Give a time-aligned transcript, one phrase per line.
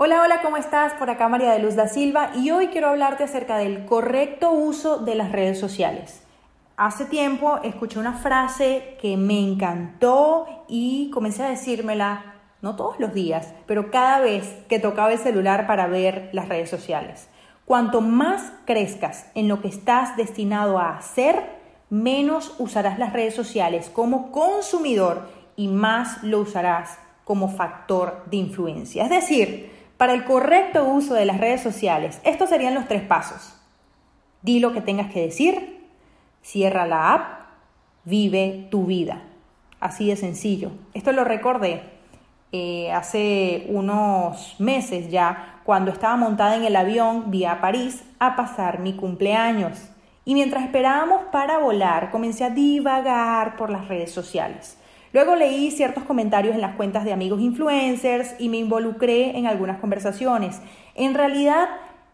[0.00, 0.92] Hola, hola, ¿cómo estás?
[0.92, 4.98] Por acá María de Luz da Silva y hoy quiero hablarte acerca del correcto uso
[4.98, 6.22] de las redes sociales.
[6.76, 13.12] Hace tiempo escuché una frase que me encantó y comencé a decírmela, no todos los
[13.12, 17.28] días, pero cada vez que tocaba el celular para ver las redes sociales.
[17.64, 21.42] Cuanto más crezcas en lo que estás destinado a hacer,
[21.90, 29.02] menos usarás las redes sociales como consumidor y más lo usarás como factor de influencia.
[29.02, 33.54] Es decir, para el correcto uso de las redes sociales, estos serían los tres pasos.
[34.40, 35.84] Di lo que tengas que decir,
[36.40, 37.40] cierra la app,
[38.04, 39.22] vive tu vida.
[39.80, 40.70] Así de sencillo.
[40.94, 41.82] Esto lo recordé
[42.50, 48.78] eh, hace unos meses ya, cuando estaba montada en el avión vía París a pasar
[48.78, 49.90] mi cumpleaños.
[50.24, 54.78] Y mientras esperábamos para volar, comencé a divagar por las redes sociales.
[55.12, 59.78] Luego leí ciertos comentarios en las cuentas de amigos influencers y me involucré en algunas
[59.78, 60.60] conversaciones.
[60.94, 61.68] En realidad,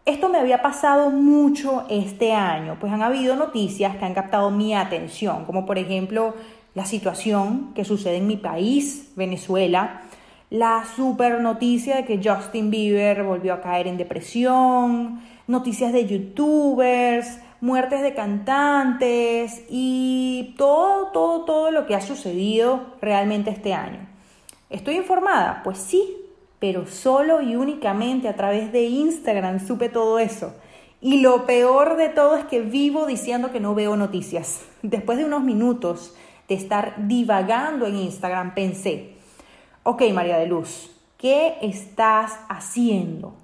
[0.07, 4.75] esto me había pasado mucho este año, pues han habido noticias que han captado mi
[4.75, 6.35] atención, como por ejemplo
[6.75, 10.03] la situación que sucede en mi país, Venezuela,
[10.51, 17.41] la super noticia de que Justin Bieber volvió a caer en depresión, noticias de youtubers,
[17.65, 24.07] muertes de cantantes y todo, todo, todo lo que ha sucedido realmente este año.
[24.69, 25.63] ¿Estoy informada?
[25.65, 26.15] Pues sí,
[26.59, 30.55] pero solo y únicamente a través de Instagram supe todo eso.
[31.01, 34.61] Y lo peor de todo es que vivo diciendo que no veo noticias.
[34.83, 36.15] Después de unos minutos
[36.49, 39.15] de estar divagando en Instagram, pensé,
[39.85, 43.37] ok María de Luz, ¿qué estás haciendo?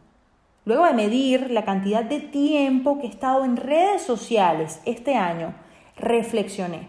[0.70, 5.52] Luego de medir la cantidad de tiempo que he estado en redes sociales este año,
[5.96, 6.86] reflexioné.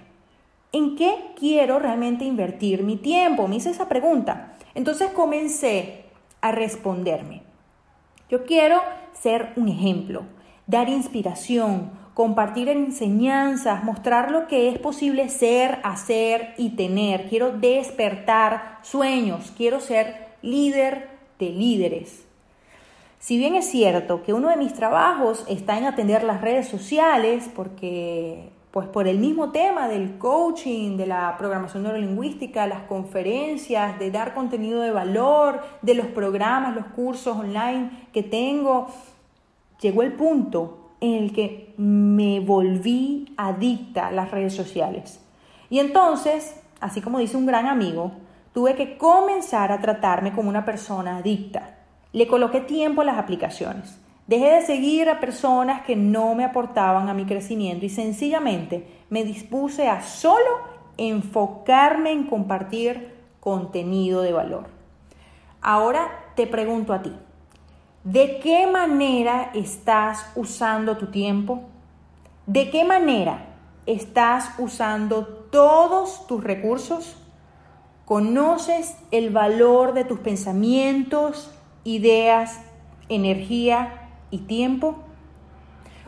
[0.72, 3.48] ¿En qué quiero realmente invertir mi tiempo?
[3.48, 4.54] Me hice esa pregunta.
[4.76, 6.04] Entonces comencé
[6.42, 7.42] a responderme.
[8.30, 8.84] Yo quiero
[9.20, 10.26] ser un ejemplo,
[10.68, 17.28] dar inspiración, compartir enseñanzas, mostrar lo que es posible ser, hacer y tener.
[17.30, 22.31] Quiero despertar sueños, quiero ser líder de líderes.
[23.22, 27.52] Si bien es cierto que uno de mis trabajos está en atender las redes sociales,
[27.56, 34.10] porque pues por el mismo tema del coaching, de la programación neurolingüística, las conferencias, de
[34.10, 38.88] dar contenido de valor, de los programas, los cursos online que tengo,
[39.80, 45.24] llegó el punto en el que me volví adicta a las redes sociales.
[45.70, 48.14] Y entonces, así como dice un gran amigo,
[48.52, 51.78] tuve que comenzar a tratarme como una persona adicta
[52.14, 54.00] le coloqué tiempo a las aplicaciones.
[54.28, 59.24] Dejé de seguir a personas que no me aportaban a mi crecimiento y sencillamente me
[59.24, 64.68] dispuse a solo enfocarme en compartir contenido de valor.
[65.62, 67.14] Ahora te pregunto a ti,
[68.04, 71.64] ¿de qué manera estás usando tu tiempo?
[72.46, 73.48] ¿De qué manera
[73.86, 77.18] estás usando todos tus recursos?
[78.06, 81.52] ¿Conoces el valor de tus pensamientos,
[81.84, 82.62] ideas,
[83.10, 85.04] energía y tiempo?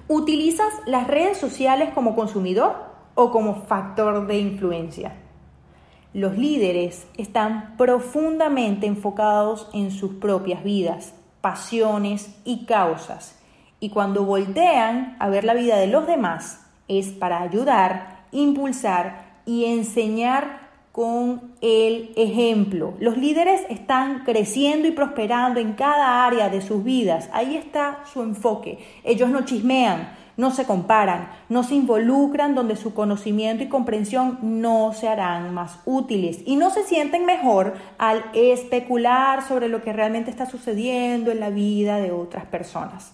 [0.08, 2.76] ¿Utilizas las redes sociales como consumidor
[3.16, 5.16] o como factor de influencia?
[6.14, 13.40] Los líderes están profundamente enfocados en sus propias vidas, pasiones y causas.
[13.80, 19.66] Y cuando voltean a ver la vida de los demás, es para ayudar, impulsar y
[19.66, 20.63] enseñar
[20.94, 22.94] con el ejemplo.
[23.00, 27.32] Los líderes están creciendo y prosperando en cada área de sus vidas.
[27.34, 28.78] Ahí está su enfoque.
[29.04, 34.94] Ellos no chismean, no se comparan, no se involucran donde su conocimiento y comprensión no
[34.94, 40.30] se harán más útiles y no se sienten mejor al especular sobre lo que realmente
[40.30, 43.14] está sucediendo en la vida de otras personas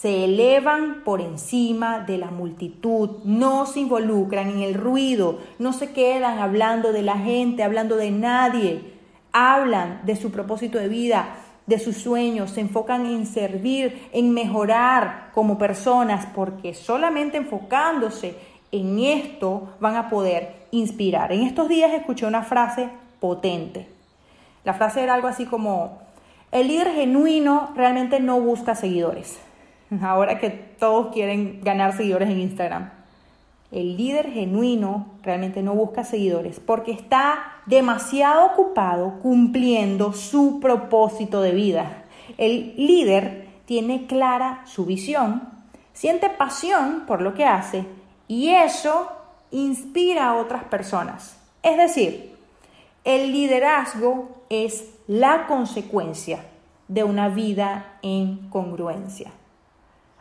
[0.00, 5.92] se elevan por encima de la multitud, no se involucran en el ruido, no se
[5.92, 8.92] quedan hablando de la gente, hablando de nadie,
[9.32, 15.30] hablan de su propósito de vida, de sus sueños, se enfocan en servir, en mejorar
[15.32, 18.34] como personas, porque solamente enfocándose
[18.72, 21.30] en esto van a poder inspirar.
[21.30, 22.88] En estos días escuché una frase
[23.20, 23.88] potente.
[24.64, 26.00] La frase era algo así como,
[26.50, 29.38] el líder genuino realmente no busca seguidores
[30.02, 32.90] ahora que todos quieren ganar seguidores en Instagram.
[33.70, 41.52] El líder genuino realmente no busca seguidores porque está demasiado ocupado cumpliendo su propósito de
[41.52, 42.04] vida.
[42.38, 45.48] El líder tiene clara su visión,
[45.92, 47.84] siente pasión por lo que hace
[48.28, 49.08] y eso
[49.50, 51.36] inspira a otras personas.
[51.62, 52.36] Es decir,
[53.04, 56.44] el liderazgo es la consecuencia
[56.88, 59.32] de una vida en congruencia.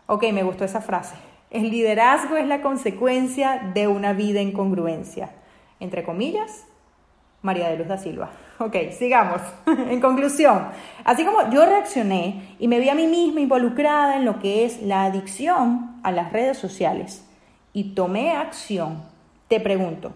[0.07, 1.15] Ok, me gustó esa frase.
[1.50, 5.29] El liderazgo es la consecuencia de una vida en congruencia.
[5.79, 6.65] Entre comillas,
[7.41, 8.31] María de Luz da Silva.
[8.57, 9.41] Ok, sigamos.
[9.67, 10.67] en conclusión,
[11.03, 14.81] así como yo reaccioné y me vi a mí misma involucrada en lo que es
[14.81, 17.25] la adicción a las redes sociales
[17.71, 19.03] y tomé acción,
[19.47, 20.13] te pregunto,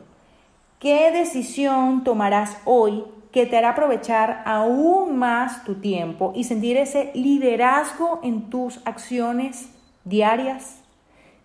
[0.80, 7.12] ¿qué decisión tomarás hoy que te hará aprovechar aún más tu tiempo y sentir ese
[7.14, 9.70] liderazgo en tus acciones
[10.08, 10.82] diarias?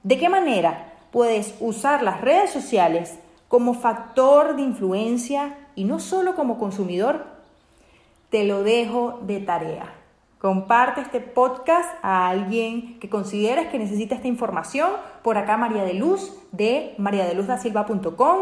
[0.02, 3.18] ¿De qué manera puedes usar las redes sociales
[3.48, 7.26] como factor de influencia y no solo como consumidor?
[8.30, 9.94] Te lo dejo de tarea.
[10.38, 14.90] Comparte este podcast a alguien que consideres que necesita esta información.
[15.22, 18.38] Por acá María de Luz de mariadeluzdasilva.com,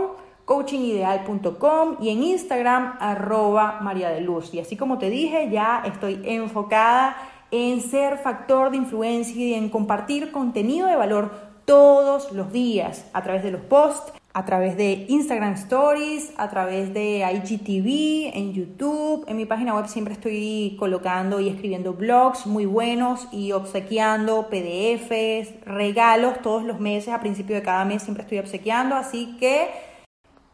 [0.47, 4.55] coachingideal.com y en Instagram arroba María de Luz.
[4.55, 7.17] Y así como te dije, ya estoy enfocada
[7.51, 13.23] en ser factor de influencia y en compartir contenido de valor todos los días a
[13.23, 19.25] través de los posts, a través de Instagram Stories, a través de IGTV, en YouTube.
[19.27, 25.65] En mi página web siempre estoy colocando y escribiendo blogs muy buenos y obsequiando PDFs,
[25.65, 28.95] regalos todos los meses, a principio de cada mes siempre estoy obsequiando.
[28.95, 29.69] Así que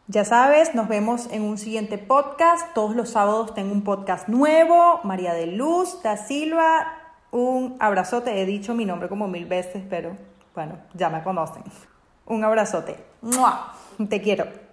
[0.09, 2.73] ya sabes, nos vemos en un siguiente podcast.
[2.73, 5.01] Todos los sábados tengo un podcast nuevo.
[5.03, 6.93] María de Luz da Silva.
[7.31, 8.41] Un abrazote.
[8.41, 10.15] He dicho mi nombre como mil veces, pero
[10.55, 11.63] bueno, ya me conocen.
[12.25, 12.95] Un abrazote.
[14.09, 14.66] Te quiero.